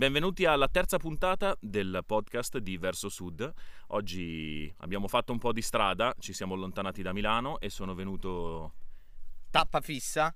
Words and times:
Benvenuti 0.00 0.46
alla 0.46 0.66
terza 0.66 0.96
puntata 0.96 1.54
del 1.60 2.02
podcast 2.06 2.56
di 2.56 2.78
Verso 2.78 3.10
Sud. 3.10 3.52
Oggi 3.88 4.72
abbiamo 4.78 5.08
fatto 5.08 5.30
un 5.30 5.38
po' 5.38 5.52
di 5.52 5.60
strada, 5.60 6.14
ci 6.18 6.32
siamo 6.32 6.54
allontanati 6.54 7.02
da 7.02 7.12
Milano 7.12 7.60
e 7.60 7.68
sono 7.68 7.92
venuto... 7.92 8.72
Tappa 9.50 9.82
fissa? 9.82 10.34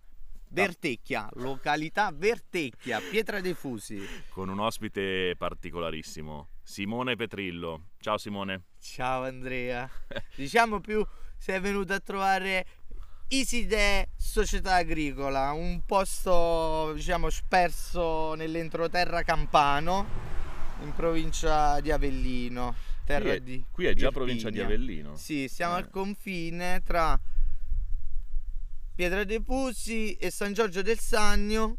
Vertecchia, 0.50 1.30
località 1.36 2.12
Vertecchia, 2.14 3.00
Pietra 3.00 3.40
dei 3.40 3.54
Fusi. 3.54 4.00
Con 4.28 4.50
un 4.50 4.58
ospite 4.58 5.34
particolarissimo, 5.38 6.48
Simone 6.62 7.16
Petrillo. 7.16 7.84
Ciao 8.00 8.18
Simone. 8.18 8.64
Ciao 8.80 9.22
Andrea. 9.22 9.88
diciamo 10.36 10.80
più 10.80 11.02
sei 11.38 11.60
venuto 11.60 11.94
a 11.94 12.00
trovare 12.00 12.66
Iside 13.38 14.10
Società 14.16 14.74
Agricola, 14.76 15.50
un 15.50 15.82
posto 15.84 16.92
diciamo 16.94 17.28
sperso 17.30 18.34
nell'entroterra 18.34 19.22
campano 19.22 20.06
in 20.82 20.92
provincia 20.94 21.80
di 21.80 21.90
Avellino. 21.90 22.76
Terra 23.04 23.24
qui, 23.24 23.30
è, 23.30 23.40
di 23.40 23.64
qui 23.72 23.84
è 23.86 23.94
già 23.94 24.12
provincia 24.12 24.50
di 24.50 24.60
Avellino. 24.60 25.16
Sì, 25.16 25.48
siamo 25.48 25.74
eh. 25.74 25.78
al 25.78 25.90
confine 25.90 26.80
tra 26.84 27.18
Pietra 28.94 29.24
dei 29.24 29.42
Pusi 29.42 30.14
e 30.14 30.30
San 30.30 30.52
Giorgio 30.52 30.82
del 30.82 31.00
Sannio 31.00 31.78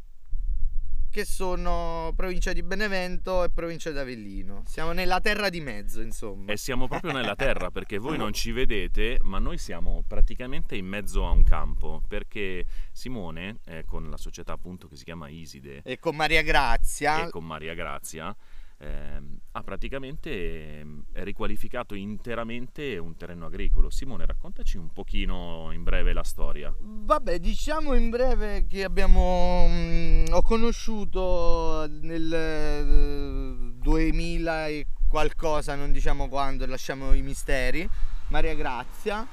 che 1.15 1.23
sono 1.23 2.11
provincia 2.13 2.51
di 2.51 2.61
Benevento 2.61 3.45
e 3.45 3.49
provincia 3.49 3.89
di 3.89 3.97
Avellino. 3.97 4.63
Siamo 4.65 4.91
nella 4.91 5.21
terra 5.21 5.47
di 5.47 5.61
mezzo, 5.61 6.01
insomma. 6.01 6.51
E 6.51 6.57
siamo 6.57 6.89
proprio 6.89 7.13
nella 7.13 7.35
terra 7.39 7.71
perché 7.71 7.97
voi 7.97 8.17
non 8.17 8.33
ci 8.33 8.51
vedete, 8.51 9.19
ma 9.21 9.39
noi 9.39 9.57
siamo 9.57 10.03
praticamente 10.05 10.75
in 10.75 10.85
mezzo 10.85 11.25
a 11.25 11.29
un 11.29 11.45
campo 11.45 12.03
perché 12.05 12.65
Simone, 12.91 13.59
eh, 13.63 13.85
con 13.85 14.09
la 14.09 14.17
società 14.17 14.51
appunto 14.51 14.89
che 14.89 14.97
si 14.97 15.05
chiama 15.05 15.29
Iside 15.29 15.83
e 15.85 15.99
con 15.99 16.17
Maria 16.17 16.41
Grazia 16.41 17.27
e 17.27 17.29
con 17.29 17.45
Maria 17.45 17.75
Grazia 17.75 18.35
eh, 18.77 19.21
ha 19.51 19.63
praticamente 19.63 20.29
eh, 20.29 20.85
riqualificato 21.23 21.95
interamente 21.95 22.97
un 22.97 23.15
terreno 23.15 23.45
agricolo. 23.45 23.89
Simone, 23.89 24.25
raccontaci 24.25 24.77
un 24.77 24.91
pochino 24.91 25.71
in 25.71 25.83
breve 25.83 26.13
la 26.13 26.23
storia. 26.23 26.75
Vabbè, 26.79 27.39
diciamo 27.39 27.93
in 27.93 28.09
breve 28.09 28.65
che 28.67 28.83
abbiamo 28.83 29.67
mh, 29.67 29.71
mm, 29.71 30.25
ho 30.31 30.41
conosciuto 30.41 31.87
nel 32.01 33.73
2000 33.77 34.67
eh, 34.67 34.73
e 34.73 34.87
qualcosa, 35.07 35.75
non 35.75 35.91
diciamo 35.91 36.27
quando, 36.27 36.65
lasciamo 36.65 37.13
i 37.13 37.21
misteri, 37.21 37.87
Maria 38.27 38.55
Grazia 38.55 39.25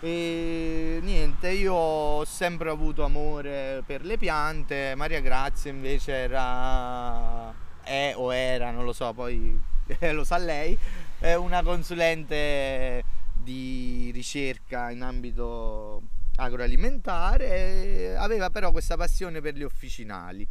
e 0.00 0.98
niente, 1.02 1.50
io 1.50 1.72
ho 1.72 2.24
sempre 2.24 2.70
avuto 2.70 3.04
amore 3.04 3.82
per 3.86 4.04
le 4.04 4.18
piante, 4.18 4.94
Maria 4.96 5.20
Grazia 5.20 5.70
invece 5.70 6.12
era 6.12 7.68
è 7.82 8.12
o 8.16 8.32
era, 8.32 8.70
non 8.70 8.84
lo 8.84 8.92
so, 8.92 9.12
poi 9.12 9.58
lo 10.12 10.24
sa 10.24 10.36
lei, 10.38 10.76
è 11.18 11.34
una 11.34 11.62
consulente 11.62 13.02
di 13.42 14.10
ricerca 14.12 14.90
in 14.90 15.02
ambito 15.02 16.02
agroalimentare, 16.36 18.16
aveva 18.16 18.50
però 18.50 18.70
questa 18.70 18.96
passione 18.96 19.40
per 19.40 19.54
gli 19.54 19.62
officinali. 19.62 20.46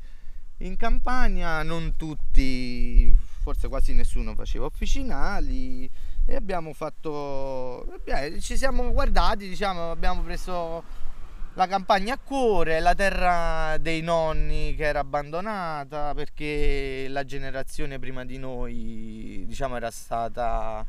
In 0.61 0.75
Campania 0.75 1.63
non 1.63 1.95
tutti, 1.95 3.15
forse 3.41 3.67
quasi 3.67 3.93
nessuno 3.93 4.35
faceva 4.35 4.65
officinali 4.65 5.89
e 6.25 6.35
abbiamo 6.35 6.73
fatto, 6.73 7.87
beh, 8.03 8.39
ci 8.39 8.57
siamo 8.57 8.91
guardati, 8.91 9.47
diciamo, 9.47 9.91
abbiamo 9.91 10.21
preso 10.21 10.83
la 11.59 11.67
campagna 11.67 12.13
a 12.13 12.17
cuore, 12.17 12.79
la 12.79 12.95
terra 12.95 13.75
dei 13.79 13.99
nonni 13.99 14.75
che 14.75 14.85
era 14.85 14.99
abbandonata 14.99 16.13
perché 16.13 17.05
la 17.09 17.25
generazione 17.25 17.99
prima 17.99 18.23
di 18.23 18.37
noi 18.37 19.43
diciamo 19.45 19.75
era 19.75 19.91
stata 19.91 20.85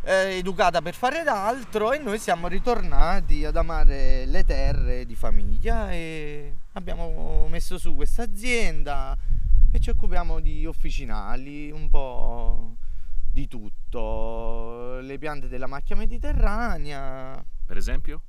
eh, 0.00 0.36
educata 0.38 0.80
per 0.80 0.94
fare 0.94 1.22
d'altro 1.22 1.92
e 1.92 1.98
noi 1.98 2.18
siamo 2.18 2.48
ritornati 2.48 3.44
ad 3.44 3.56
amare 3.56 4.24
le 4.24 4.42
terre 4.44 5.04
di 5.04 5.14
famiglia 5.14 5.92
e 5.92 6.54
abbiamo 6.72 7.46
messo 7.48 7.76
su 7.76 7.94
questa 7.94 8.22
azienda 8.22 9.14
e 9.70 9.78
ci 9.80 9.90
occupiamo 9.90 10.40
di 10.40 10.64
officinali, 10.64 11.70
un 11.70 11.90
po' 11.90 12.76
di 13.30 13.46
tutto, 13.48 14.98
le 15.00 15.18
piante 15.18 15.46
della 15.46 15.66
macchia 15.66 15.94
mediterranea. 15.94 17.44
Per 17.66 17.76
esempio? 17.76 18.22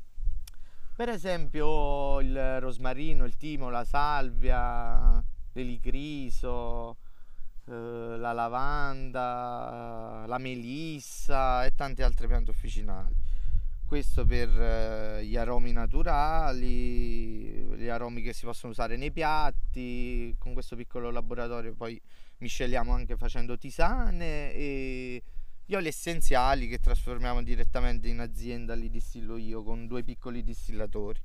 Per 0.96 1.10
esempio 1.10 2.22
il 2.22 2.62
rosmarino, 2.62 3.26
il 3.26 3.36
timo, 3.36 3.70
la 3.70 3.84
salvia, 3.84 5.22
l'elicriso, 5.52 6.96
eh, 7.68 8.16
la 8.18 8.32
lavanda, 8.32 10.24
la 10.26 10.38
melissa 10.38 11.66
e 11.66 11.76
tante 11.76 12.02
altre 12.02 12.28
piante 12.28 12.52
officinali. 12.52 13.14
Questo 13.86 14.26
per 14.26 14.50
eh, 14.50 15.26
gli 15.26 15.36
aromi 15.36 15.74
naturali, 15.74 17.76
gli 17.76 17.90
aromi 17.90 18.22
che 18.22 18.32
si 18.32 18.46
possono 18.46 18.72
usare 18.72 18.96
nei 18.96 19.12
piatti. 19.12 20.34
Con 20.40 20.54
questo 20.54 20.78
piccolo 20.78 21.12
laboratorio 21.12 21.74
poi 21.74 22.02
misceliamo 22.38 22.94
anche 22.94 23.18
facendo 23.18 23.58
tisane 23.58 24.54
e 24.54 25.24
gli 25.66 25.74
oli 25.76 25.88
essenziali 25.88 26.68
che 26.68 26.78
trasformiamo 26.78 27.42
direttamente 27.42 28.08
in 28.08 28.20
azienda 28.20 28.76
li 28.76 28.90
distillo 28.90 29.38
io 29.38 29.64
con 29.64 29.88
due 29.88 30.04
piccoli 30.04 30.44
distillatori. 30.44 31.20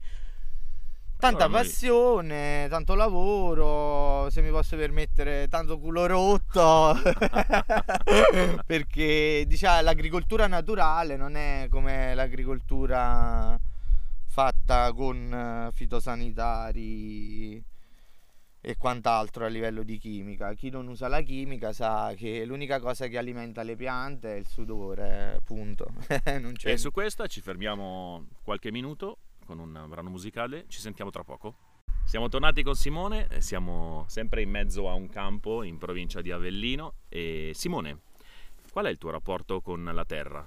Tanta 1.20 1.44
allora, 1.44 1.60
passione, 1.60 2.66
tanto 2.70 2.94
lavoro, 2.94 4.30
se 4.30 4.40
mi 4.40 4.48
posso 4.48 4.74
permettere, 4.76 5.48
tanto 5.48 5.78
culo 5.78 6.06
rotto. 6.06 6.96
Perché 8.64 9.44
diciamo, 9.46 9.82
l'agricoltura 9.82 10.46
naturale 10.46 11.16
non 11.16 11.36
è 11.36 11.66
come 11.68 12.14
l'agricoltura 12.14 13.60
fatta 14.28 14.94
con 14.94 15.70
fitosanitari 15.74 17.62
e 18.60 18.76
quant'altro 18.76 19.44
a 19.44 19.48
livello 19.48 19.82
di 19.82 19.96
chimica. 19.96 20.52
Chi 20.54 20.70
non 20.70 20.86
usa 20.88 21.08
la 21.08 21.20
chimica 21.22 21.72
sa 21.72 22.12
che 22.16 22.44
l'unica 22.44 22.78
cosa 22.78 23.06
che 23.06 23.18
alimenta 23.18 23.62
le 23.62 23.76
piante 23.76 24.34
è 24.34 24.36
il 24.36 24.46
sudore, 24.46 25.40
punto. 25.44 25.92
e 26.64 26.76
su 26.76 26.90
questa 26.90 27.26
ci 27.26 27.40
fermiamo 27.40 28.26
qualche 28.42 28.70
minuto 28.70 29.18
con 29.46 29.58
un 29.58 29.86
brano 29.88 30.10
musicale, 30.10 30.66
ci 30.68 30.80
sentiamo 30.80 31.10
tra 31.10 31.24
poco. 31.24 31.68
Siamo 32.04 32.28
tornati 32.28 32.62
con 32.62 32.74
Simone, 32.74 33.28
siamo 33.38 34.04
sempre 34.08 34.42
in 34.42 34.50
mezzo 34.50 34.88
a 34.88 34.94
un 34.94 35.08
campo 35.08 35.62
in 35.62 35.78
provincia 35.78 36.20
di 36.20 36.30
Avellino 36.32 36.94
e 37.08 37.52
Simone, 37.54 38.00
qual 38.72 38.86
è 38.86 38.90
il 38.90 38.98
tuo 38.98 39.10
rapporto 39.10 39.60
con 39.60 39.84
la 39.84 40.04
terra? 40.04 40.46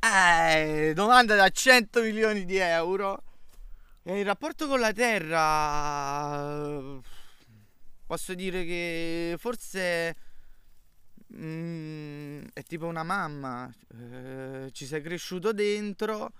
Eh, 0.00 0.92
domanda 0.94 1.34
da 1.34 1.48
100 1.48 2.02
milioni 2.02 2.44
di 2.44 2.56
euro 2.56 3.22
il 4.16 4.24
rapporto 4.24 4.66
con 4.66 4.80
la 4.80 4.92
terra 4.92 6.56
posso 8.08 8.32
dire 8.32 8.64
che 8.64 9.34
forse 9.36 10.16
mm, 11.36 12.46
è 12.54 12.62
tipo 12.62 12.86
una 12.86 13.02
mamma, 13.02 13.70
eh, 13.94 14.70
ci 14.72 14.86
sei 14.86 15.02
cresciuto 15.02 15.52
dentro, 15.52 16.32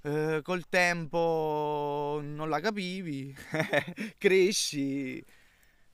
eh, 0.00 0.40
col 0.42 0.66
tempo 0.70 2.20
non 2.22 2.48
la 2.48 2.58
capivi, 2.60 3.36
cresci. 4.16 5.22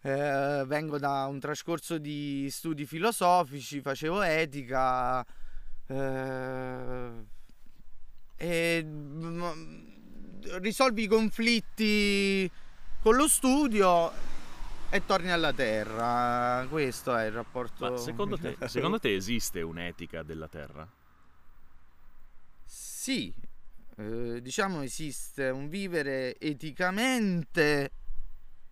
Eh, 0.01 0.63
vengo 0.65 0.97
da 0.97 1.27
un 1.27 1.41
trascorso 1.41 1.99
di 1.99 2.47
studi 2.51 2.87
filosofici, 2.87 3.81
facevo 3.81 4.23
etica 4.23 5.27
eh, 5.89 7.11
e 8.37 8.83
mm, 8.85 9.78
risolvi 10.61 11.03
i 11.03 11.07
conflitti 11.07 12.51
con 13.01 13.17
lo 13.17 13.29
studio 13.29 14.11
e 14.91 15.05
torni 15.05 15.31
alla 15.31 15.53
terra. 15.53 16.67
Questo 16.69 17.15
è 17.17 17.27
il 17.27 17.33
rapporto. 17.33 17.91
Ma 17.91 17.97
secondo 17.97 18.39
te, 18.39 18.57
secondo 18.67 18.99
te 18.99 19.15
esiste 19.15 19.61
un'etica 19.61 20.23
della 20.23 20.49
terra? 20.49 20.89
Sì, 22.65 23.33
eh, 23.97 24.41
diciamo 24.43 24.83
esiste 24.83 25.49
un 25.49 25.69
vivere 25.69 26.39
eticamente 26.39 27.93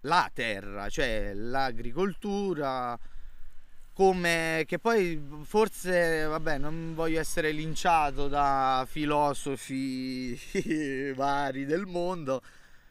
la 0.03 0.31
terra, 0.33 0.89
cioè 0.89 1.33
l'agricoltura 1.35 2.99
come 3.97 4.65
che 4.67 4.79
poi 4.79 5.19
forse 5.45 6.25
vabbè 6.25 6.59
non 6.59 6.93
voglio 6.95 7.19
essere 7.19 7.51
linciato 7.51 8.29
da 8.29 8.87
filosofi 8.87 10.39
vari 11.17 11.65
del 11.65 11.87
mondo 11.87 12.43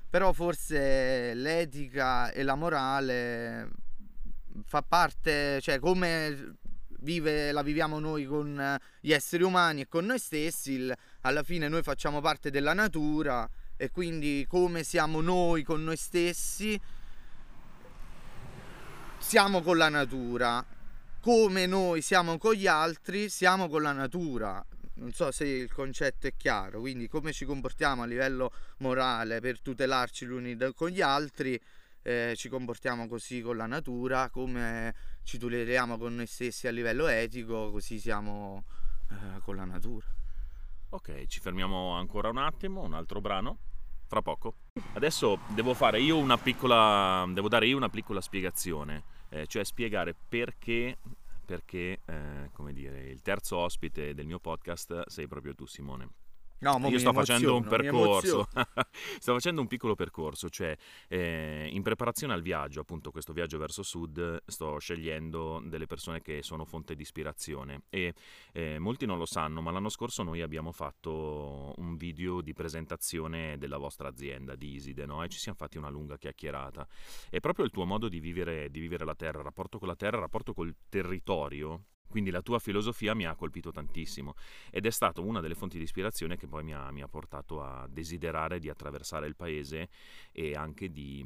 però 0.09 0.33
forse 0.33 1.35
l'etica 1.35 2.31
e 2.31 2.41
la 2.41 2.55
morale 2.55 3.69
fa 4.63 4.81
parte 4.81 5.61
cioè 5.61 5.77
come 5.77 6.55
vive, 7.01 7.51
la 7.51 7.61
viviamo 7.61 7.99
noi 7.99 8.25
con 8.25 8.75
gli 8.99 9.11
esseri 9.13 9.43
umani 9.43 9.81
e 9.81 9.87
con 9.87 10.05
noi 10.05 10.17
stessi 10.17 10.91
alla 11.21 11.43
fine 11.43 11.67
noi 11.67 11.83
facciamo 11.83 12.19
parte 12.19 12.49
della 12.49 12.73
natura 12.73 13.47
e 13.77 13.91
quindi 13.91 14.43
come 14.49 14.81
siamo 14.81 15.21
noi 15.21 15.61
con 15.61 15.83
noi 15.83 15.97
stessi 15.97 16.81
siamo 19.17 19.61
con 19.61 19.77
la 19.77 19.89
natura, 19.89 20.63
come 21.25 21.65
noi 21.65 22.03
siamo 22.03 22.37
con 22.37 22.53
gli 22.53 22.67
altri, 22.67 23.29
siamo 23.29 23.67
con 23.67 23.81
la 23.81 23.93
natura. 23.93 24.63
Non 24.97 25.11
so 25.11 25.31
se 25.31 25.47
il 25.47 25.73
concetto 25.73 26.27
è 26.27 26.35
chiaro, 26.35 26.81
quindi 26.81 27.07
come 27.07 27.33
ci 27.33 27.45
comportiamo 27.45 28.03
a 28.03 28.05
livello 28.05 28.51
morale 28.77 29.39
per 29.39 29.59
tutelarci 29.59 30.27
gli 30.27 30.29
uni 30.29 30.55
con 30.75 30.89
gli 30.89 31.01
altri, 31.01 31.59
eh, 32.03 32.35
ci 32.35 32.47
comportiamo 32.47 33.07
così 33.07 33.41
con 33.41 33.57
la 33.57 33.65
natura, 33.65 34.29
come 34.29 34.93
ci 35.23 35.39
toleriamo 35.39 35.97
con 35.97 36.13
noi 36.13 36.27
stessi 36.27 36.67
a 36.67 36.71
livello 36.71 37.07
etico, 37.07 37.71
così 37.71 37.97
siamo 37.97 38.65
eh, 39.09 39.39
con 39.39 39.55
la 39.55 39.65
natura. 39.65 40.05
Ok, 40.89 41.25
ci 41.25 41.39
fermiamo 41.39 41.93
ancora 41.93 42.29
un 42.29 42.37
attimo, 42.37 42.83
un 42.83 42.93
altro 42.93 43.19
brano, 43.19 43.57
fra 44.05 44.21
poco. 44.21 44.57
Adesso 44.93 45.39
devo 45.55 45.73
fare 45.73 45.99
io 45.99 46.19
una 46.19 46.37
piccola, 46.37 47.25
devo 47.33 47.47
dare 47.47 47.65
io 47.65 47.77
una 47.77 47.89
piccola 47.89 48.21
spiegazione, 48.21 49.14
eh, 49.35 49.47
cioè 49.47 49.65
spiegare 49.65 50.15
perché, 50.15 50.97
perché 51.45 51.99
eh, 52.05 52.49
come 52.53 52.71
dire, 52.71 53.01
il 53.09 53.21
terzo 53.21 53.57
ospite 53.57 54.13
del 54.13 54.25
mio 54.25 54.39
podcast 54.39 55.07
sei 55.07 55.27
proprio 55.27 55.53
tu 55.53 55.65
Simone. 55.65 56.09
No, 56.65 56.79
Io 56.89 56.97
sto 56.97 57.13
facendo 57.13 57.55
un 57.55 57.63
percorso, 57.63 58.47
sto 59.19 59.33
facendo 59.33 59.61
un 59.61 59.67
piccolo 59.67 59.93
percorso, 59.93 60.49
cioè 60.49 60.75
eh, 61.07 61.69
in 61.71 61.83
preparazione 61.83 62.33
al 62.33 62.41
viaggio, 62.41 62.79
appunto 62.79 63.11
questo 63.11 63.33
viaggio 63.33 63.59
verso 63.59 63.83
sud, 63.83 64.41
sto 64.47 64.79
scegliendo 64.79 65.61
delle 65.63 65.85
persone 65.85 66.21
che 66.21 66.41
sono 66.41 66.65
fonte 66.65 66.95
di 66.95 67.03
ispirazione 67.03 67.83
e 67.89 68.15
eh, 68.53 68.79
molti 68.79 69.05
non 69.05 69.19
lo 69.19 69.27
sanno, 69.27 69.61
ma 69.61 69.69
l'anno 69.69 69.89
scorso 69.89 70.23
noi 70.23 70.41
abbiamo 70.41 70.71
fatto 70.71 71.75
un 71.77 71.97
video 71.97 72.41
di 72.41 72.53
presentazione 72.53 73.59
della 73.59 73.77
vostra 73.77 74.07
azienda, 74.07 74.55
di 74.55 74.73
Iside, 74.73 75.05
no? 75.05 75.23
e 75.23 75.29
ci 75.29 75.37
siamo 75.37 75.59
fatti 75.59 75.77
una 75.77 75.89
lunga 75.89 76.17
chiacchierata. 76.17 76.87
È 77.29 77.39
proprio 77.39 77.65
il 77.65 77.69
tuo 77.69 77.85
modo 77.85 78.09
di 78.09 78.19
vivere, 78.19 78.71
di 78.71 78.79
vivere 78.79 79.05
la 79.05 79.13
terra, 79.13 79.37
il 79.37 79.43
rapporto 79.43 79.77
con 79.77 79.87
la 79.87 79.95
terra, 79.95 80.15
il 80.15 80.23
rapporto 80.23 80.55
col 80.55 80.75
territorio, 80.89 81.83
quindi 82.15 82.31
la 82.31 82.41
tua 82.41 82.59
filosofia 82.59 83.13
mi 83.13 83.25
ha 83.25 83.35
colpito 83.35 83.73
tantissimo 83.73 84.35
ed 84.71 84.85
è 84.85 84.89
stata 84.89 85.19
una 85.19 85.41
delle 85.41 85.53
fonti 85.53 85.77
di 85.77 85.83
ispirazione 85.83 86.37
che 86.37 86.47
poi 86.47 86.63
mi 86.63 86.73
ha, 86.73 86.89
mi 86.89 87.01
ha 87.01 87.09
portato 87.09 87.61
a 87.61 87.89
desiderare 87.89 88.57
di 88.57 88.69
attraversare 88.69 89.27
il 89.27 89.35
paese 89.35 89.89
e 90.31 90.55
anche 90.55 90.89
di, 90.89 91.25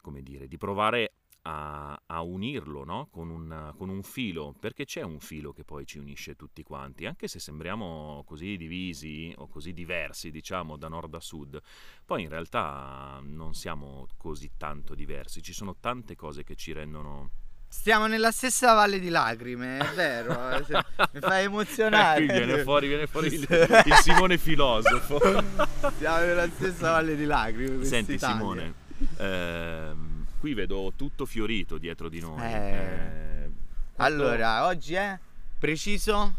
come 0.00 0.22
dire, 0.22 0.48
di 0.48 0.56
provare 0.56 1.16
a, 1.42 2.00
a 2.06 2.22
unirlo 2.22 2.82
no? 2.84 3.08
con, 3.10 3.28
un, 3.28 3.74
con, 3.76 3.90
un, 3.90 4.02
filo, 4.02 4.54
perché 4.58 4.86
c'è 4.86 5.02
un 5.02 5.20
filo 5.20 5.52
che 5.52 5.64
poi 5.64 5.84
ci 5.84 5.98
unisce 5.98 6.34
tutti 6.34 6.62
quanti, 6.62 7.04
anche 7.04 7.28
se 7.28 7.38
sembriamo 7.38 8.24
così 8.26 8.56
divisi 8.56 9.34
o 9.36 9.48
così 9.48 9.74
diversi, 9.74 10.30
diciamo, 10.30 10.78
da 10.78 10.88
nord 10.88 11.14
a 11.14 11.20
sud, 11.20 11.60
poi 12.06 12.22
in 12.22 12.30
realtà 12.30 13.20
non 13.22 13.52
siamo 13.52 14.06
così 14.16 14.52
tanto 14.56 14.94
diversi, 14.94 15.42
ci 15.42 15.52
sono 15.52 15.76
tante 15.78 16.16
cose 16.16 16.42
che 16.42 16.56
ci 16.56 16.72
rendono 16.72 17.44
Stiamo 17.68 18.06
nella 18.06 18.30
stessa 18.30 18.74
valle 18.74 18.98
di 18.98 19.08
lacrime, 19.08 19.78
è 19.78 19.94
vero, 19.94 20.50
eh, 20.56 20.64
mi 21.12 21.20
fa 21.20 21.40
emozionare. 21.40 22.24
Qui 22.24 22.34
viene 22.34 22.62
fuori, 22.62 22.88
viene 22.88 23.06
fuori 23.06 23.26
il, 23.28 23.40
il 23.84 23.94
Simone 24.02 24.38
filosofo. 24.38 25.20
Siamo 25.98 26.18
nella 26.18 26.48
stessa 26.48 26.92
valle 26.92 27.16
di 27.16 27.24
lacrime. 27.24 27.84
Senti 27.84 28.18
Simone, 28.18 28.74
ehm, 29.18 30.26
qui 30.38 30.54
vedo 30.54 30.92
tutto 30.96 31.26
fiorito 31.26 31.76
dietro 31.78 32.08
di 32.08 32.20
noi. 32.20 32.40
Eh, 32.42 32.54
eh, 32.54 33.50
allora, 33.96 34.66
oggi 34.66 34.94
è 34.94 35.18
preciso? 35.58 36.34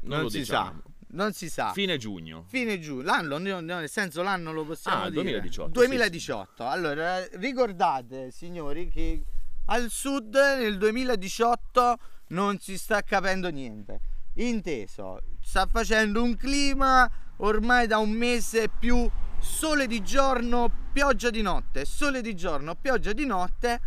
Non, 0.00 0.20
non 0.20 0.30
si 0.30 0.38
diciamo. 0.38 0.70
sa. 0.70 0.90
Non 1.08 1.32
si 1.32 1.48
sa. 1.48 1.72
Fine 1.72 1.96
giugno. 1.98 2.44
Fine 2.48 2.78
giugno. 2.78 3.02
L'anno, 3.02 3.38
nel 3.38 3.88
senso 3.88 4.22
l'anno 4.22 4.52
lo 4.52 4.64
possiamo 4.64 5.04
ah, 5.04 5.10
dire. 5.10 5.22
2018. 5.22 5.70
2018. 5.70 6.46
Sì, 6.48 6.54
sì. 6.56 6.62
Allora, 6.62 7.26
ricordate, 7.38 8.30
signori, 8.30 8.90
che 8.90 9.22
al 9.66 9.90
sud 9.90 10.34
nel 10.34 10.78
2018 10.78 11.98
non 12.28 12.58
si 12.58 12.76
sta 12.78 13.02
capendo 13.02 13.48
niente. 13.50 14.00
Inteso, 14.34 15.20
sta 15.40 15.66
facendo 15.66 16.22
un 16.22 16.36
clima 16.36 17.10
ormai 17.38 17.86
da 17.86 17.98
un 17.98 18.10
mese 18.10 18.68
più 18.68 19.08
sole 19.38 19.86
di 19.86 20.02
giorno, 20.02 20.70
pioggia 20.92 21.30
di 21.30 21.42
notte, 21.42 21.84
sole 21.84 22.20
di 22.20 22.34
giorno, 22.34 22.74
pioggia 22.74 23.12
di 23.12 23.26
notte, 23.26 23.80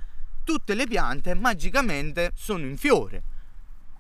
tutte 0.44 0.74
le 0.74 0.86
piante 0.86 1.34
magicamente 1.34 2.32
sono 2.36 2.66
in 2.66 2.78
fiore. 2.78 3.24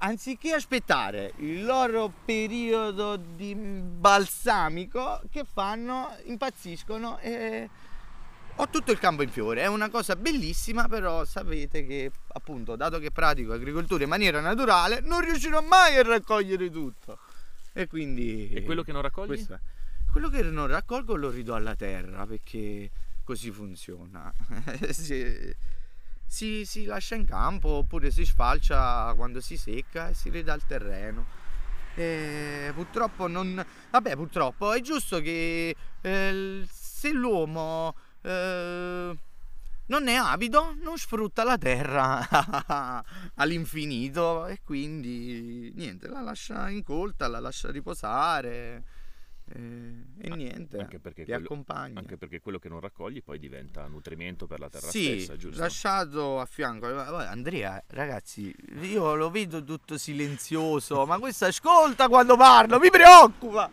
Anziché 0.01 0.53
aspettare 0.53 1.33
il 1.37 1.65
loro 1.65 2.11
periodo 2.23 3.17
di 3.17 3.53
balsamico, 3.53 5.21
che 5.29 5.43
fanno? 5.43 6.15
Impazziscono 6.23 7.19
e 7.19 7.69
ho 8.61 8.67
tutto 8.67 8.91
il 8.91 8.99
campo 8.99 9.23
in 9.23 9.29
fiore, 9.29 9.61
è 9.61 9.67
una 9.67 9.89
cosa 9.89 10.17
bellissima, 10.17 10.89
però 10.89 11.23
sapete 11.23 11.85
che 11.85 12.11
appunto, 12.33 12.75
dato 12.75 12.99
che 12.99 13.09
pratico 13.09 13.53
agricoltura 13.53 14.03
in 14.03 14.09
maniera 14.09 14.41
naturale, 14.41 14.99
non 14.99 15.21
riuscirò 15.21 15.61
mai 15.61 15.95
a 15.95 16.03
raccogliere 16.03 16.69
tutto. 16.69 17.19
E 17.71 17.87
quindi... 17.87 18.49
E 18.49 18.63
quello 18.63 18.83
che 18.83 18.91
non 18.91 19.01
raccogli? 19.01 19.45
Quello 20.11 20.27
che 20.27 20.41
non 20.41 20.67
raccolgo 20.67 21.15
lo 21.15 21.29
ridò 21.29 21.55
alla 21.55 21.75
terra, 21.75 22.25
perché 22.25 22.91
così 23.23 23.49
funziona. 23.49 24.33
si, 24.89 25.55
si, 26.25 26.65
si, 26.65 26.83
lascia 26.83 27.15
in 27.15 27.25
campo 27.25 27.69
oppure 27.69 28.11
si 28.11 28.25
sfalcia 28.25 29.13
quando 29.15 29.39
si 29.39 29.55
secca 29.55 30.09
e 30.09 30.13
si 30.13 30.29
ridà 30.29 30.51
al 30.51 30.65
terreno. 30.65 31.25
E 31.95 32.71
purtroppo 32.75 33.27
non... 33.27 33.65
Vabbè, 33.89 34.15
purtroppo 34.17 34.73
è 34.73 34.81
giusto 34.81 35.21
che 35.21 35.73
eh, 36.01 36.67
se 36.69 37.11
l'uomo 37.13 37.95
eh, 38.21 39.17
non 39.85 40.07
è 40.07 40.15
avido, 40.15 40.75
non 40.81 40.97
sfrutta 40.97 41.43
la 41.43 41.57
terra 41.57 42.25
all'infinito 43.35 44.45
e 44.47 44.59
quindi 44.63 45.71
niente, 45.75 46.07
la 46.07 46.21
lascia 46.21 46.69
incolta, 46.69 47.27
la 47.27 47.39
lascia 47.39 47.71
riposare 47.71 48.83
eh, 49.51 50.05
e 50.19 50.29
niente, 50.35 50.77
anche 50.77 50.99
perché 50.99 51.23
ti 51.25 51.31
quello. 51.31 51.63
Anche 51.67 52.17
perché 52.17 52.39
quello 52.39 52.59
che 52.59 52.69
non 52.69 52.79
raccogli 52.79 53.23
poi 53.23 53.39
diventa 53.39 53.87
nutrimento 53.87 54.45
per 54.45 54.59
la 54.59 54.69
terra 54.69 54.89
sì, 54.89 55.05
stessa, 55.05 55.35
giusto? 55.37 55.59
lasciato 55.59 56.39
a 56.39 56.45
fianco. 56.45 56.85
Andrea, 56.95 57.83
ragazzi, 57.87 58.53
io 58.81 59.15
lo 59.15 59.31
vedo 59.31 59.63
tutto 59.63 59.97
silenzioso, 59.97 61.05
ma 61.07 61.17
questo 61.17 61.45
ascolta 61.45 62.07
quando 62.07 62.37
parlo, 62.37 62.77
mi 62.77 62.91
preoccupa! 62.91 63.71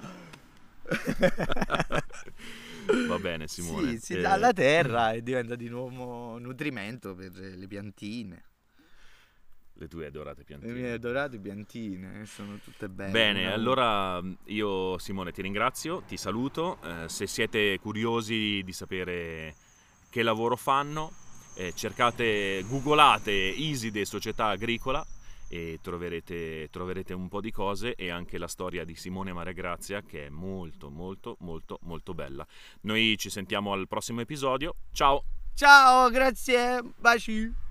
Va 3.09 3.19
bene, 3.19 3.49
Simone. 3.49 3.93
Sì, 3.93 4.15
si 4.15 4.21
dà 4.21 4.33
alla 4.33 4.53
terra 4.53 5.13
e 5.13 5.23
diventa 5.23 5.55
di 5.57 5.69
nuovo 5.69 6.39
nutrimento 6.39 7.15
per 7.15 7.33
le 7.33 7.67
piantine. 7.67 8.45
Le 9.79 9.89
tue 9.89 10.07
adorate 10.07 10.45
piantine. 10.45 10.73
Le 10.73 10.79
mie 10.79 10.93
adorate 10.93 11.39
piantine, 11.39 12.25
sono 12.25 12.59
tutte 12.63 12.89
belle. 12.89 13.11
Bene, 13.11 13.53
allora 13.53 14.23
io 14.45 14.97
Simone 14.99 15.33
ti 15.33 15.43
ringrazio, 15.43 16.03
ti 16.07 16.17
saluto. 16.17 16.79
Eh, 16.83 17.09
se 17.09 17.27
siete 17.27 17.79
curiosi 17.79 18.63
di 18.65 18.73
sapere 18.73 19.55
che 20.09 20.23
lavoro 20.23 20.57
fanno, 20.57 21.13
eh, 21.57 21.73
cercate, 21.75 22.65
googolate 22.67 23.33
Iside 23.33 24.07
Società 24.07 24.47
Agricola 24.47 25.07
e 25.49 25.79
troverete, 25.81 26.69
troverete 26.71 27.15
un 27.15 27.29
po' 27.29 27.41
di 27.41 27.51
cose 27.51 27.95
e 27.95 28.11
anche 28.11 28.39
la 28.39 28.49
storia 28.49 28.85
di 28.85 28.95
Simone 28.95 29.33
Maria 29.33 29.53
Grazia 29.53 30.03
che 30.03 30.27
è 30.27 30.29
molto 30.29 30.91
molto 30.91 31.37
molto 31.41 31.79
molto 31.83 32.15
bella. 32.15 32.47
Noi 32.83 33.17
ci 33.19 33.31
sentiamo 33.31 33.73
al 33.73 33.87
prossimo 33.89 34.21
episodio. 34.21 34.75
Ciao! 34.93 35.25
Ciao, 35.55 36.11
grazie, 36.11 36.83
baci! 36.99 37.66